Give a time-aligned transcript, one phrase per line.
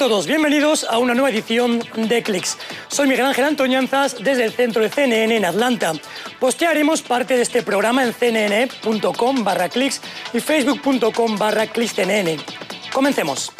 [0.00, 2.56] todos, bienvenidos a una nueva edición de Clicks.
[2.88, 5.92] Soy Miguel Ángel Antoñanzas desde el centro de CNN en Atlanta.
[6.38, 10.00] Postearemos parte de este programa en cnn.com barra clicks
[10.32, 11.66] y facebook.com barra.
[12.90, 13.52] Comencemos.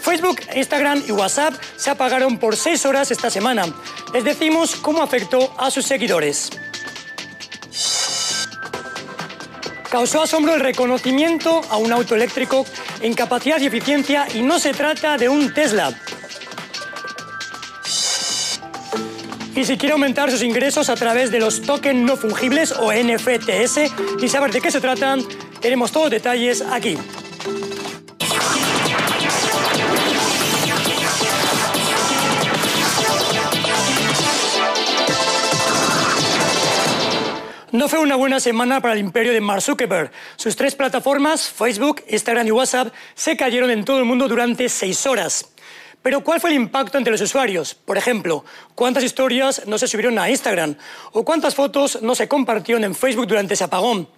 [0.00, 3.66] Facebook, Instagram y WhatsApp se apagaron por seis horas esta semana.
[4.12, 6.50] Les decimos cómo afectó a sus seguidores.
[9.90, 12.66] Causó asombro el reconocimiento a un auto eléctrico
[13.00, 15.92] en capacidad y eficiencia y no se trata de un Tesla.
[19.54, 23.90] Y si quiere aumentar sus ingresos a través de los tokens no fungibles o NFTs
[24.20, 25.22] y saber de qué se tratan,
[25.60, 26.98] tenemos todos los detalles aquí.
[37.76, 40.10] No fue una buena semana para el imperio de Mark Zuckerberg.
[40.36, 45.04] Sus tres plataformas, Facebook, Instagram y WhatsApp, se cayeron en todo el mundo durante seis
[45.04, 45.50] horas.
[46.00, 47.74] Pero ¿cuál fue el impacto entre los usuarios?
[47.74, 50.74] Por ejemplo, ¿cuántas historias no se subieron a Instagram?
[51.12, 54.08] ¿O cuántas fotos no se compartieron en Facebook durante ese apagón?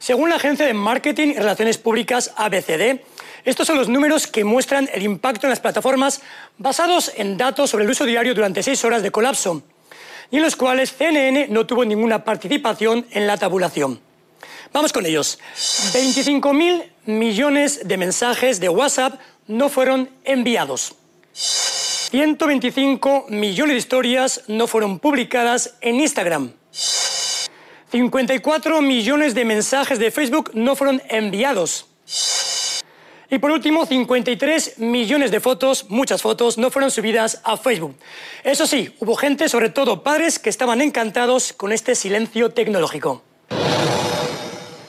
[0.00, 3.02] Según la agencia de marketing y relaciones públicas ABCD,
[3.44, 6.22] estos son los números que muestran el impacto en las plataformas
[6.58, 9.62] basados en datos sobre el uso diario durante seis horas de colapso
[10.30, 14.00] y en los cuales CNN no tuvo ninguna participación en la tabulación.
[14.72, 15.38] Vamos con ellos.
[15.92, 20.94] 25.000 millones de mensajes de WhatsApp no fueron enviados.
[21.32, 26.52] 125 millones de historias no fueron publicadas en Instagram.
[27.90, 31.86] 54 millones de mensajes de Facebook no fueron enviados.
[33.30, 37.96] Y por último, 53 millones de fotos, muchas fotos, no fueron subidas a Facebook.
[38.44, 43.22] Eso sí, hubo gente, sobre todo padres, que estaban encantados con este silencio tecnológico.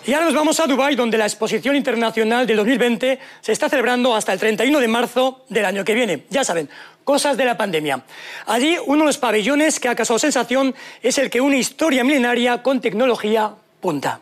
[0.07, 4.15] Y ahora nos vamos a Dubái, donde la exposición internacional del 2020 se está celebrando
[4.15, 6.23] hasta el 31 de marzo del año que viene.
[6.29, 6.69] Ya saben,
[7.03, 8.05] cosas de la pandemia.
[8.45, 12.63] Allí, uno de los pabellones que ha causado sensación es el que une historia milenaria
[12.63, 14.21] con tecnología punta.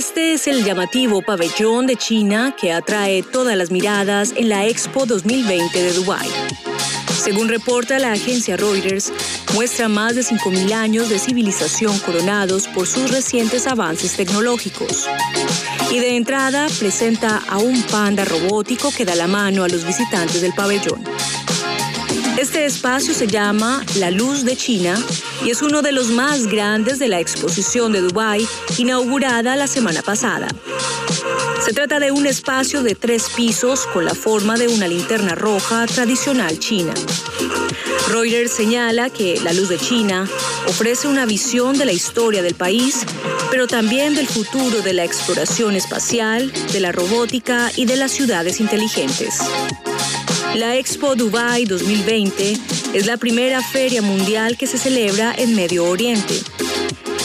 [0.00, 5.04] Este es el llamativo pabellón de China que atrae todas las miradas en la Expo
[5.04, 6.26] 2020 de Dubái.
[7.22, 9.12] Según reporta la agencia Reuters,
[9.52, 15.06] muestra más de 5.000 años de civilización coronados por sus recientes avances tecnológicos.
[15.90, 20.40] Y de entrada presenta a un panda robótico que da la mano a los visitantes
[20.40, 21.04] del pabellón.
[22.38, 24.94] Este espacio se llama La Luz de China
[25.44, 28.46] y es uno de los más grandes de la exposición de Dubái,
[28.78, 30.48] inaugurada la semana pasada.
[31.64, 35.86] Se trata de un espacio de tres pisos con la forma de una linterna roja
[35.86, 36.94] tradicional china.
[38.08, 40.28] Reuters señala que La Luz de China
[40.66, 43.00] ofrece una visión de la historia del país,
[43.50, 48.60] pero también del futuro de la exploración espacial, de la robótica y de las ciudades
[48.60, 49.40] inteligentes.
[50.54, 52.56] La Expo Dubai 2020
[52.92, 56.34] es la primera feria mundial que se celebra en Medio Oriente.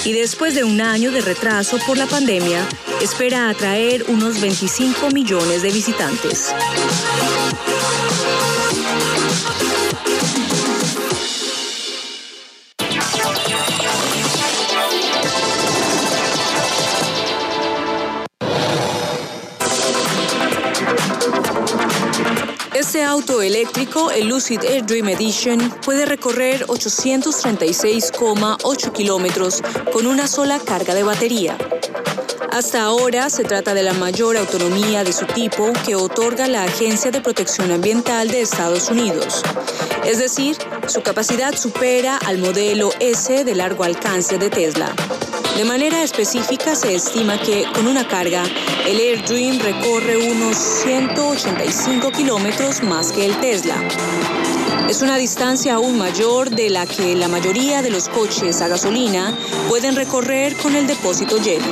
[0.06, 2.68] Y después de un año de retraso por la pandemia,
[3.02, 6.54] espera atraer unos 25 millones de visitantes.
[22.76, 29.64] Este auto eléctrico, el Lucid Air Dream Edition, puede recorrer 836,8 kilómetros
[29.94, 31.58] con una sola carga de batería.
[32.52, 37.12] Hasta ahora se trata de la mayor autonomía de su tipo que otorga la Agencia
[37.12, 39.42] de Protección Ambiental de Estados Unidos.
[40.04, 40.58] Es decir,
[40.88, 44.94] su capacidad supera al modelo S de largo alcance de Tesla.
[45.56, 48.44] De manera específica, se estima que con una carga,
[48.86, 53.76] el Air Dream recorre unos 185 kilómetros más que el Tesla.
[54.90, 59.34] Es una distancia aún mayor de la que la mayoría de los coches a gasolina
[59.70, 61.66] pueden recorrer con el depósito lleno.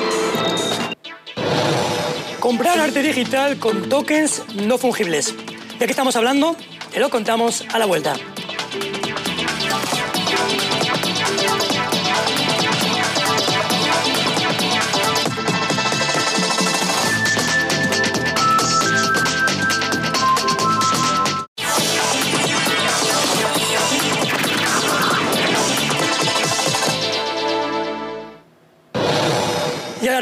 [2.39, 5.35] Comprar arte digital con tokens no fungibles.
[5.77, 6.55] ¿De qué estamos hablando?
[6.93, 8.15] Te lo contamos a la vuelta.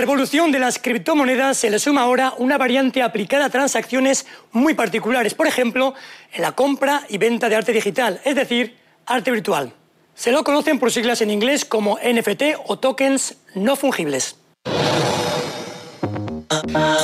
[0.01, 5.33] Revolución de las criptomonedas se le suma ahora una variante aplicada a transacciones muy particulares,
[5.33, 5.94] por ejemplo,
[6.33, 8.75] en la compra y venta de arte digital, es decir,
[9.06, 9.74] arte virtual.
[10.15, 14.36] Se lo conocen por siglas en inglés como NFT o tokens no fungibles.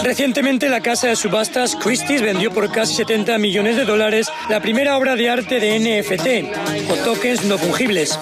[0.04, 4.98] Recientemente la casa de subastas Christie's vendió por casi 70 millones de dólares la primera
[4.98, 8.20] obra de arte de NFT, o tokens no fungibles.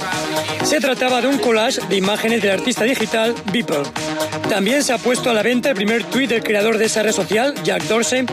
[0.64, 3.84] Se trataba de un collage de imágenes del artista digital Beeple.
[4.50, 7.12] También se ha puesto a la venta el primer tuit del creador de esa red
[7.12, 8.26] social, Jack Dorsey,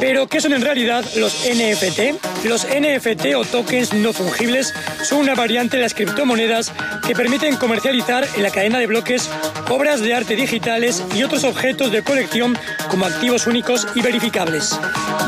[0.00, 2.44] pero, ¿qué son en realidad los NFT?
[2.44, 4.74] Los NFT o tokens no fungibles
[5.04, 6.72] son una variante de las criptomonedas
[7.06, 9.30] que permiten comercializar en la cadena de bloques
[9.70, 12.58] obras de arte digitales y otros objetos de colección
[12.90, 14.78] como activos únicos y verificables.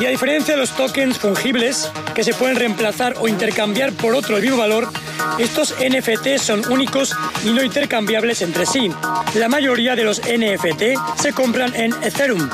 [0.01, 4.37] Y a diferencia de los tokens fungibles, que se pueden reemplazar o intercambiar por otro
[4.37, 4.91] de mismo valor,
[5.39, 8.91] estos NFT son únicos y no intercambiables entre sí.
[9.35, 12.49] La mayoría de los NFT se compran en Ethereum,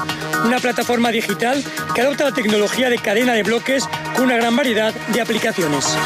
[0.45, 1.63] una plataforma digital
[1.95, 3.85] que adopta la tecnología de cadena de bloques
[4.15, 5.97] con una gran variedad de aplicaciones.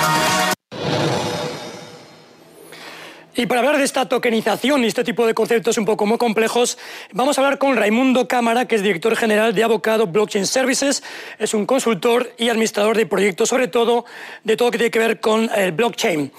[3.37, 6.79] Y para hablar de esta tokenización y este tipo de conceptos un poco muy complejos,
[7.13, 11.03] vamos a hablar con Raimundo Cámara, que es director general de Abocado Blockchain Services.
[11.41, 14.05] Es un consultor y administrador de proyectos, sobre todo
[14.45, 16.31] de todo lo que tiene que ver con el blockchain.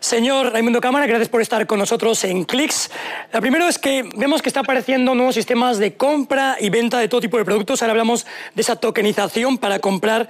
[0.00, 2.90] Señor Raimundo Cámara, gracias por estar con nosotros en Clicks.
[3.32, 7.08] La primera es que vemos que está apareciendo nuevos sistemas de compra y venta de
[7.08, 7.80] todo tipo de productos.
[7.80, 10.28] Ahora hablamos de esa tokenización para comprar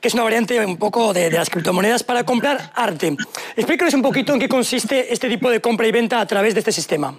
[0.00, 3.16] que es una variante un poco de, las criptomonedas para comprar arte.
[3.56, 6.60] Explícanos un poquito en qué consiste este tipo de compra y venta a través de
[6.60, 7.18] este sistema.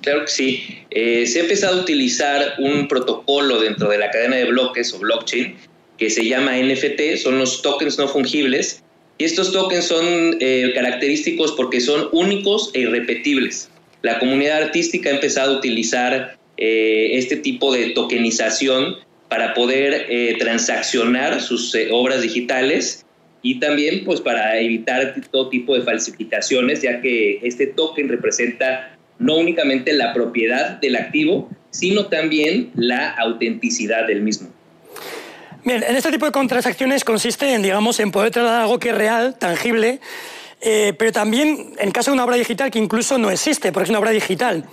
[0.00, 0.78] Claro que sí.
[0.90, 4.98] Eh, se ha empezado a utilizar un protocolo dentro de la cadena de bloques o
[4.98, 5.56] blockchain
[5.98, 8.82] que se llama NFT, son los tokens no fungibles.
[9.18, 10.04] Y estos tokens son
[10.40, 13.68] eh, característicos porque son únicos e irrepetibles.
[14.02, 18.96] La comunidad artística ha empezado a utilizar eh, este tipo de tokenización
[19.28, 23.04] para poder eh, transaccionar sus eh, obras digitales
[23.42, 29.36] y también pues para evitar todo tipo de falsificaciones, ya que este token representa no
[29.36, 34.48] únicamente la propiedad del activo, sino también la autenticidad del mismo.
[35.64, 38.94] Bien, en este tipo de transacciones consiste en, digamos, en poder trasladar algo que es
[38.94, 40.00] real, tangible,
[40.60, 43.90] eh, pero también en caso de una obra digital que incluso no existe, porque es
[43.90, 44.64] una obra digital.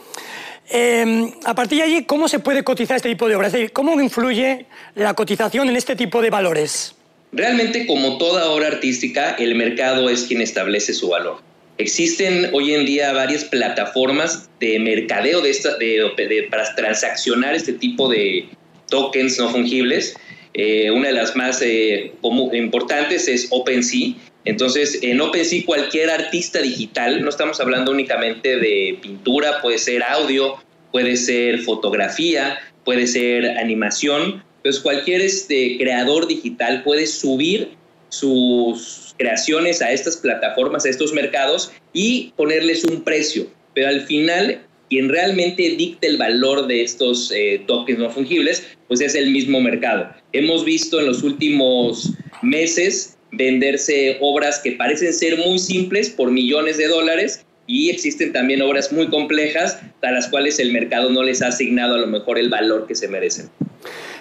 [0.70, 3.48] Em, a partir de allí, ¿cómo se puede cotizar este tipo de obras?
[3.50, 4.66] Es decir, ¿cómo influye
[4.96, 6.96] la cotización en este tipo de valores?
[7.36, 11.42] Realmente, como toda obra artística, el mercado es quien establece su valor.
[11.78, 18.08] Existen hoy en día varias plataformas de mercadeo de esta, de, para transaccionar este tipo
[18.08, 18.48] de
[18.90, 20.16] tokens no fungibles.
[20.54, 22.14] Eh, una de las más eh,
[22.54, 24.14] importantes es OpenSea,
[24.46, 30.56] entonces, en OpenSea cualquier artista digital, no estamos hablando únicamente de pintura, puede ser audio,
[30.92, 37.70] puede ser fotografía, puede ser animación, pues cualquier este, creador digital puede subir
[38.10, 43.46] sus creaciones a estas plataformas, a estos mercados y ponerles un precio.
[43.76, 49.02] Pero al final, quien realmente dicta el valor de estos eh, tokens no fungibles, pues
[49.02, 50.10] es el mismo mercado.
[50.34, 56.80] Hemos visto en los últimos meses venderse obras que parecen ser muy simples por millones
[56.80, 61.44] de dólares y existen también obras muy complejas a las cuales el mercado no les
[61.44, 63.48] ha asignado a lo mejor el valor que se merecen.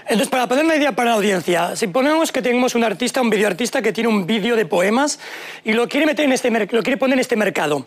[0.04, 3.30] Entonces, para poner una idea para la audiencia, si ponemos que tenemos un artista, un
[3.30, 5.18] videoartista que tiene un vídeo de poemas
[5.64, 7.86] y lo quiere, meter en este, lo quiere poner en este mercado,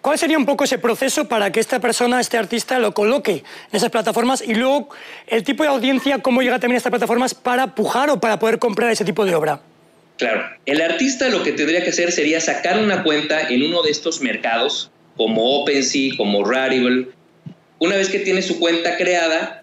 [0.00, 3.44] ¿cuál sería un poco ese proceso para que esta persona, este artista, lo coloque en
[3.76, 4.88] esas plataformas y luego
[5.28, 8.58] el tipo de audiencia, cómo llega también a estas plataformas para pujar o para poder
[8.58, 9.60] comprar ese tipo de obra?
[10.16, 13.90] Claro, el artista lo que tendría que hacer sería sacar una cuenta en uno de
[13.90, 17.08] estos mercados, como OpenSea, como Rarible.
[17.78, 19.61] Una vez que tiene su cuenta creada,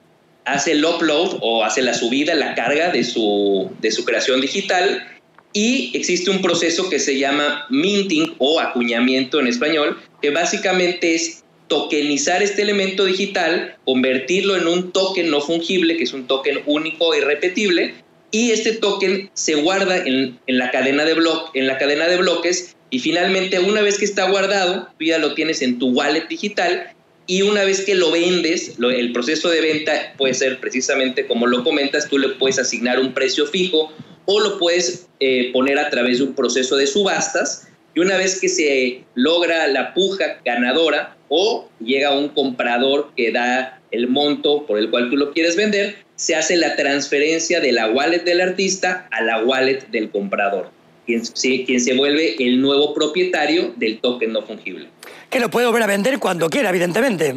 [0.54, 5.08] hace el upload o hace la subida, la carga de su, de su creación digital.
[5.54, 11.44] Y existe un proceso que se llama minting o acuñamiento en español, que básicamente es
[11.68, 17.14] tokenizar este elemento digital, convertirlo en un token no fungible, que es un token único
[17.14, 17.94] e irrepetible,
[18.32, 21.16] y este token se guarda en, la, cadena de
[21.54, 25.34] en la cadena de bloques y finalmente una vez que está guardado, tú ya lo
[25.34, 26.94] tienes en tu wallet digital
[27.30, 31.64] y una vez que lo vendes, el proceso de venta puede ser precisamente como lo
[31.64, 33.94] comentas, tú le puedes asignar un precio fijo
[34.26, 38.42] o lo puedes eh, poner a través de un proceso de subastas y una vez
[38.42, 44.80] que se logra la puja ganadora o llega un comprador que da el monto por
[44.80, 49.08] el cual tú lo quieres vender, se hace la transferencia de la wallet del artista
[49.12, 50.72] a la wallet del comprador,
[51.06, 54.88] quien, quien se vuelve el nuevo propietario del token no fungible.
[55.30, 57.36] Que lo puede volver a vender cuando quiera, evidentemente.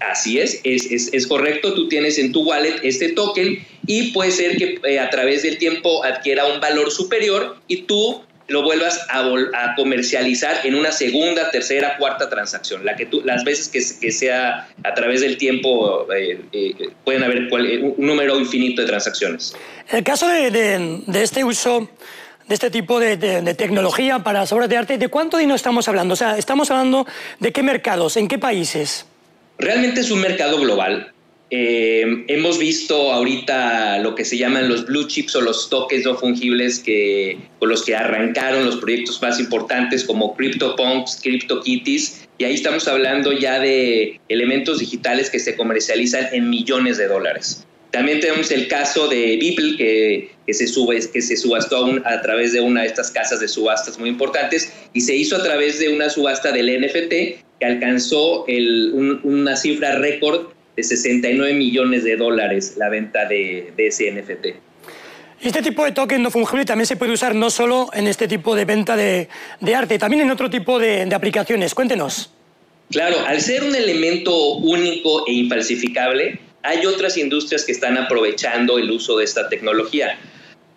[0.00, 4.56] Así es, es, es, correcto, tú tienes en tu wallet este token y puede ser
[4.56, 9.74] que eh, a través del tiempo adquiera un valor superior y tú lo vuelvas a,
[9.76, 12.84] comercializar en una segunda, tercera, cuarta transacción.
[12.84, 17.48] La que tú, las veces que, sea a través del tiempo eh, eh, pueden haber
[17.50, 19.56] un número infinito de transacciones.
[19.90, 21.88] En el caso de, este uso
[22.48, 23.16] de este tipo de,
[23.54, 26.14] tecnología para obras de arte, ¿de cuánto dinero estamos hablando?
[26.14, 27.06] O sea, estamos hablando
[27.40, 29.06] de qué mercados, en qué países.
[29.58, 31.12] Realmente es un mercado global.
[31.50, 36.16] Eh, hemos visto ahorita lo que se llaman los blue chips o los toques no
[36.16, 42.54] fungibles que, con los que arrancaron los proyectos más importantes como CryptoPunks, CryptoKitties, y ahí
[42.54, 47.64] estamos hablando ya de elementos digitales que se comercializan en millones de dólares.
[47.94, 52.52] También tenemos el caso de Beeple, que, que, se, sube, que se subastó a, través
[52.52, 55.90] de una de estas casas de subastas muy importantes y se hizo a través de
[55.90, 57.12] una subasta del NFT
[57.60, 58.46] que alcanzó
[59.22, 64.46] una cifra récord de 69 millones de dólares la venta de, de ese NFT.
[65.40, 68.56] Este tipo de token no fungible también se puede usar no solo en este tipo
[68.56, 69.28] de venta de,
[69.60, 71.72] de arte, también en otro tipo de, de, aplicaciones.
[71.76, 72.32] Cuéntenos.
[72.90, 78.90] Claro, al ser un elemento único e infalsificable, hay otras industrias que están aprovechando el
[78.90, 80.18] uso de esta tecnología.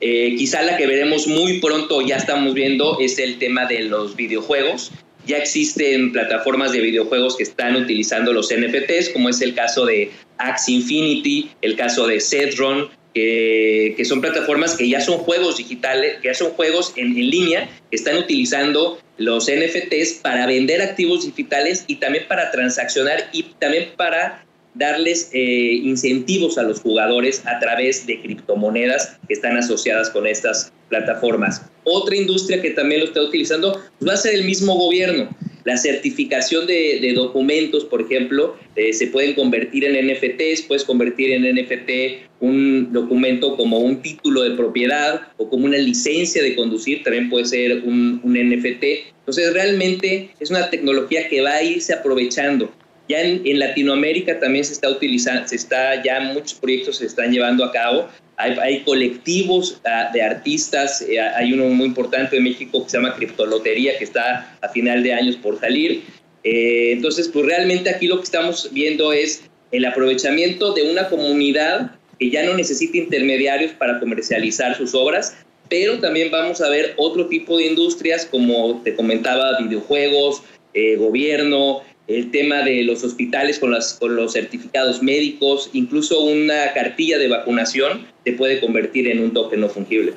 [0.02, 4.16] Eh, quizá la que veremos muy pronto, ya estamos viendo, es el tema de los
[4.16, 4.92] videojuegos.
[5.26, 10.12] Ya existen plataformas de videojuegos que están utilizando los NFTs, como es el caso de
[10.38, 16.18] Axie Infinity, el caso de Cedron, que, que, son plataformas que ya son juegos digitales,
[16.22, 21.26] que ya son juegos en, en línea, que están utilizando los NFTs para vender activos
[21.26, 24.47] digitales y también para transaccionar y también para
[24.78, 30.72] darles eh, incentivos a los jugadores a través de criptomonedas que están asociadas con estas
[30.90, 31.64] plataformas.
[31.84, 35.30] Otra industria que también lo está utilizando pues va a ser el mismo gobierno.
[35.64, 41.44] La certificación de, documentos, por ejemplo, eh, se pueden convertir en NFTs, puedes convertir en
[41.44, 47.30] NFT un documento como un título de propiedad o como una licencia de conducir, también
[47.30, 48.84] puede ser un, un NFT.
[49.20, 52.72] Entonces, realmente es una tecnología que va a irse aprovechando
[53.08, 57.64] ya en, Latinoamérica también se está utilizando, se está, ya muchos proyectos se están llevando
[57.64, 58.08] a cabo.
[58.36, 63.16] Hay, colectivos ah, de artistas, eh, hay uno muy importante de México que se llama
[63.16, 66.04] Criptolotería, que está a final de años por salir.
[66.44, 71.92] Eh, entonces, pues realmente aquí lo que estamos viendo es el aprovechamiento de una comunidad
[72.20, 75.36] que ya no necesita intermediarios para comercializar sus obras,
[75.70, 81.82] pero también vamos a ver otro tipo de industrias como te comentaba, videojuegos, eh, gobierno,
[82.08, 87.28] el tema de los hospitales con, las, con los certificados médicos, incluso una cartilla de
[87.28, 90.14] vacunación se puede convertir en un token no fungible.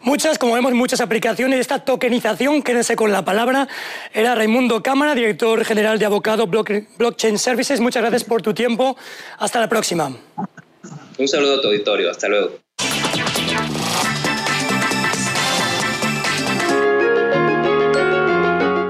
[0.00, 1.58] Muchas, como vemos, muchas aplicaciones.
[1.60, 3.68] Esta tokenización, quédense con la palabra,
[4.14, 7.80] era Raimundo Cámara, director general de Abocado Blockchain Services.
[7.80, 8.96] Muchas gracias por tu tiempo.
[9.38, 10.16] Hasta la próxima.
[11.18, 12.10] Un saludo a tu auditorio.
[12.10, 12.67] Hasta luego.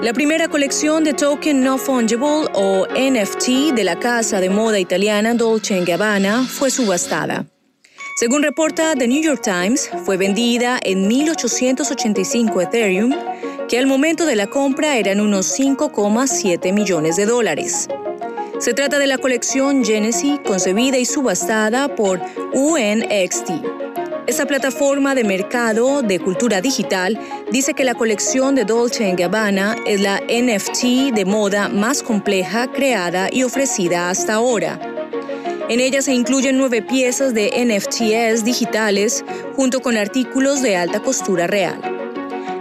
[0.00, 5.34] La primera colección de token no fungible o NFT de la casa de moda italiana
[5.34, 7.46] Dolce Gabbana fue subastada.
[8.20, 13.12] Según reporta The New York Times, fue vendida en 1885 Ethereum,
[13.68, 17.88] que al momento de la compra eran unos 5,7 millones de dólares.
[18.60, 22.20] Se trata de la colección Genesis concebida y subastada por
[22.54, 23.50] UNXT.
[24.28, 27.18] Esta plataforma de mercado de cultura digital
[27.50, 33.30] dice que la colección de Dolce Gabbana es la NFT de moda más compleja creada
[33.32, 34.78] y ofrecida hasta ahora.
[35.70, 39.24] En ella se incluyen nueve piezas de NFTs digitales
[39.56, 41.80] junto con artículos de alta costura real.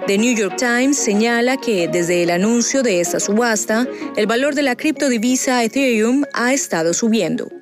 [0.07, 4.63] The New York Times señala que desde el anuncio de esta subasta, el valor de
[4.63, 7.56] la criptodivisa Ethereum ha estado subiendo.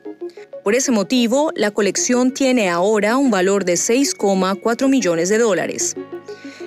[0.65, 5.95] Por ese motivo, la colección tiene ahora un valor de 6,4 millones de dólares.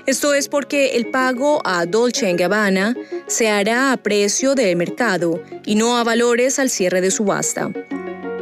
[0.06, 2.94] Esto es porque el pago a Dolce Gabbana
[3.26, 7.72] se hará a precio del mercado y no a valores al cierre de subasta.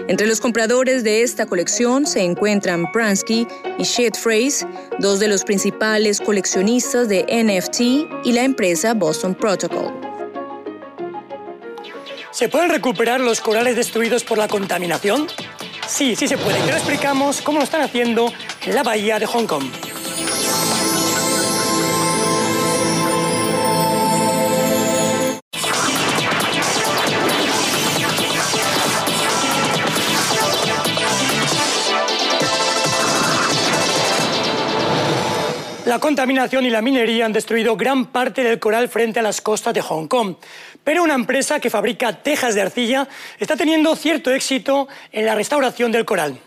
[0.08, 3.48] Entre los compradores de esta colección se encuentran Pransky
[3.78, 4.66] y Shed Phrase,
[4.98, 10.06] dos de los principales coleccionistas de NFT y la empresa Boston Protocol.
[12.36, 15.26] ¿Se pueden recuperar los corales destruidos por la contaminación?
[15.86, 16.58] Sí, sí se puede.
[16.58, 18.32] Y ahora explicamos cómo lo están haciendo
[18.64, 19.64] en la bahía de Hong Kong.
[35.96, 39.72] La contaminación y la minería han destruido gran parte del coral frente a las costas
[39.72, 40.34] de Hong Kong.
[40.84, 45.90] Pero una empresa que fabrica tejas de arcilla está teniendo cierto éxito en la restauración
[45.90, 46.38] del coral.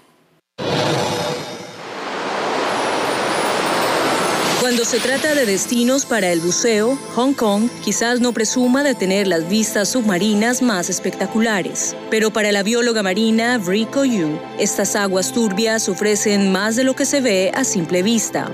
[4.69, 9.25] Cuando se trata de destinos para el buceo, Hong Kong quizás no presuma de tener
[9.25, 11.95] las vistas submarinas más espectaculares.
[12.11, 17.05] Pero para la bióloga marina Rico Yu, estas aguas turbias ofrecen más de lo que
[17.05, 18.51] se ve a simple vista.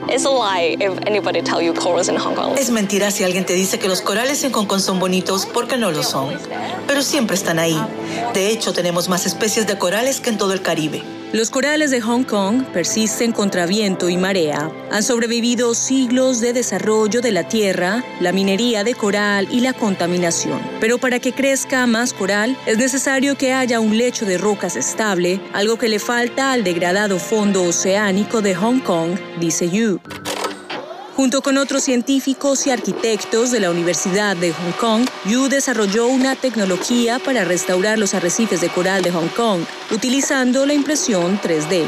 [2.58, 5.76] Es mentira si alguien te dice que los corales en Hong Kong son bonitos porque
[5.76, 6.40] no lo son.
[6.88, 7.78] Pero siempre están ahí.
[8.34, 11.15] De hecho, tenemos más especies de corales que en todo el Caribe.
[11.34, 14.72] Los corales de Hong Kong persisten contra viento y marea.
[14.92, 20.62] Han sobrevivido siglos de desarrollo de la tierra, la minería de coral y la contaminación.
[20.80, 25.42] Pero para que crezca más coral es necesario que haya un lecho de rocas estable,
[25.54, 30.00] algo que le falta al degradado fondo oceánico de Hong Kong, dice Yu.
[31.16, 36.36] Junto con otros científicos y arquitectos de la Universidad de Hong Kong, Yu desarrolló una
[36.36, 41.86] tecnología para restaurar los arrecifes de coral de Hong Kong, utilizando la impresión 3D.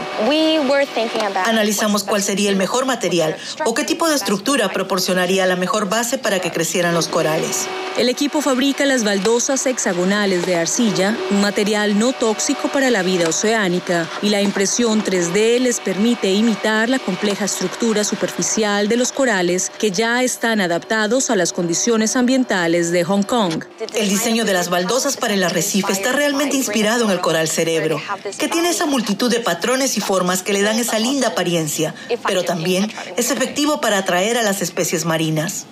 [1.46, 6.18] Analizamos cuál sería el mejor material o qué tipo de estructura proporcionaría la mejor base
[6.18, 7.68] para que crecieran los corales.
[7.98, 13.28] El equipo fabrica las baldosas hexagonales de arcilla, un material no tóxico para la vida
[13.28, 19.72] oceánica, y la impresión 3D les permite imitar la compleja estructura superficial de los corales
[19.80, 23.64] que ya están adaptados a las condiciones ambientales de Hong Kong.
[23.96, 28.00] El diseño de las baldosas para el arrecife está realmente inspirado en el coral cerebro,
[28.38, 31.96] que tiene esa multitud de patrones y formas que le dan esa linda apariencia,
[32.28, 35.66] pero también es efectivo para atraer a las especies marinas.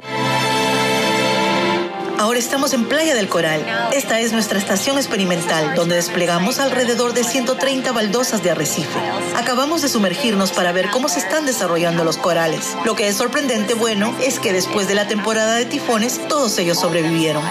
[2.17, 3.65] Ahora estamos en Playa del Coral.
[3.91, 8.99] Esta es nuestra estación experimental, donde desplegamos alrededor de 130 baldosas de arrecife.
[9.35, 12.77] Acabamos de sumergirnos para ver cómo se están desarrollando los corales.
[12.85, 16.79] Lo que es sorprendente bueno es que después de la temporada de tifones, todos ellos
[16.79, 17.43] sobrevivieron.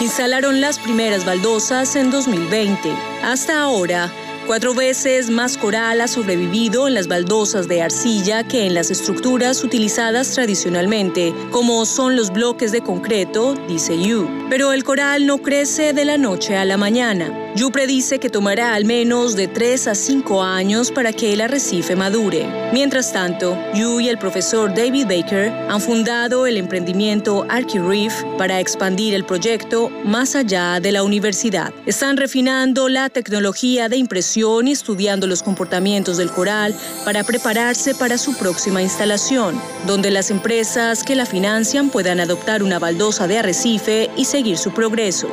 [0.00, 2.92] Instalaron las primeras baldosas en 2020.
[3.22, 4.10] Hasta ahora,
[4.46, 9.62] Cuatro veces más coral ha sobrevivido en las baldosas de arcilla que en las estructuras
[9.62, 14.28] utilizadas tradicionalmente, como son los bloques de concreto, dice Yu.
[14.50, 17.51] Pero el coral no crece de la noche a la mañana.
[17.54, 21.94] Yu predice que tomará al menos de 3 a 5 años para que el arrecife
[21.94, 22.46] madure.
[22.72, 29.12] Mientras tanto, Yu y el profesor David Baker han fundado el emprendimiento Reef para expandir
[29.12, 31.74] el proyecto más allá de la universidad.
[31.84, 38.16] Están refinando la tecnología de impresión y estudiando los comportamientos del coral para prepararse para
[38.16, 44.08] su próxima instalación, donde las empresas que la financian puedan adoptar una baldosa de arrecife
[44.16, 45.28] y seguir su progreso.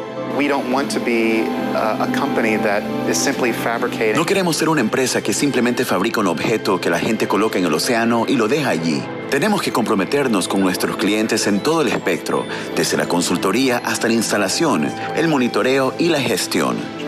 [4.15, 7.65] No queremos ser una empresa que simplemente fabrica un objeto que la gente coloca en
[7.65, 9.04] el océano y lo deja allí.
[9.30, 14.13] Tenemos que comprometernos con nuestros clientes en todo el espectro, desde la consultoría hasta la
[14.13, 16.98] instalación, el monitoreo y la gestión.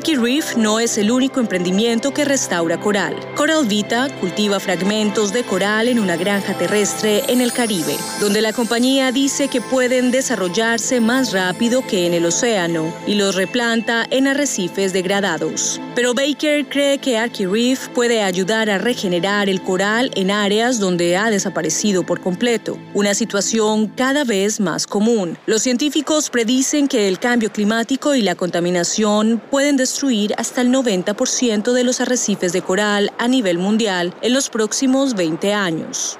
[0.00, 3.14] Reef no es el único emprendimiento que restaura coral.
[3.34, 8.54] Coral Vita cultiva fragmentos de coral en una granja terrestre en el Caribe, donde la
[8.54, 14.28] compañía dice que pueden desarrollarse más rápido que en el océano y los replanta en
[14.28, 15.78] arrecifes degradados.
[15.94, 21.28] Pero Baker cree que Reef puede ayudar a regenerar el coral en áreas donde ha
[21.28, 25.36] desaparecido por completo, una situación cada vez más común.
[25.44, 31.72] Los científicos predicen que el cambio climático y la contaminación pueden destruir hasta el 90%
[31.72, 36.18] de los arrecifes de coral a nivel mundial en los próximos 20 años.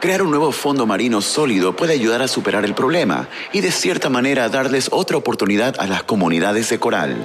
[0.00, 4.08] Crear un nuevo fondo marino sólido puede ayudar a superar el problema y de cierta
[4.08, 7.16] manera darles otra oportunidad a las comunidades de coral.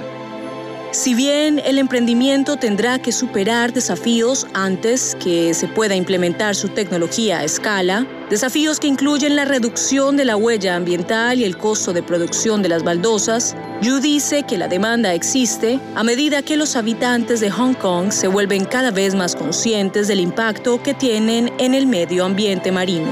[0.92, 7.38] Si bien el emprendimiento tendrá que superar desafíos antes que se pueda implementar su tecnología
[7.38, 12.02] a escala, desafíos que incluyen la reducción de la huella ambiental y el costo de
[12.02, 17.40] producción de las baldosas, Yu dice que la demanda existe a medida que los habitantes
[17.40, 21.86] de Hong Kong se vuelven cada vez más conscientes del impacto que tienen en el
[21.86, 23.08] medio ambiente marino.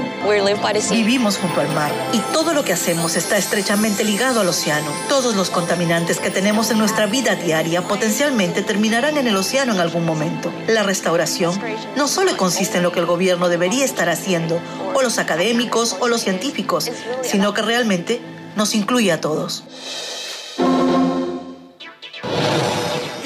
[0.91, 4.87] Vivimos junto al mar y todo lo que hacemos está estrechamente ligado al océano.
[5.09, 9.79] Todos los contaminantes que tenemos en nuestra vida diaria potencialmente terminarán en el océano en
[9.79, 10.53] algún momento.
[10.67, 11.59] La restauración
[11.95, 14.59] no solo consiste en lo que el gobierno debería estar haciendo,
[14.93, 16.91] o los académicos o los científicos,
[17.23, 18.21] sino que realmente
[18.55, 19.63] nos incluye a todos.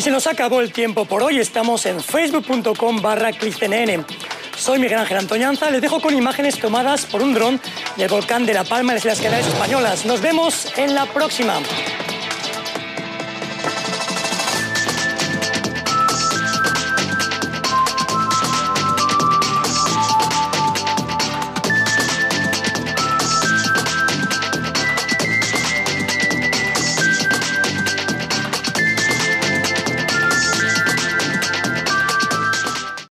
[0.06, 1.40] se nos acabó el tiempo por hoy.
[1.40, 3.32] Estamos en facebook.com barra
[4.56, 5.72] Soy Miguel Ángel Antoñanza.
[5.72, 7.60] Les dejo con imágenes tomadas por un dron
[7.98, 10.06] del volcán de La Palma en las Canarias Españolas.
[10.06, 11.56] Nos vemos en la próxima.